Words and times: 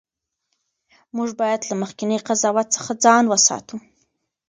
موږ 1.15 1.29
باید 1.41 1.61
له 1.69 1.75
مخکني 1.81 2.17
قضاوت 2.27 2.67
څخه 2.75 2.91
ځان 3.03 3.23
وساتو. 3.27 3.75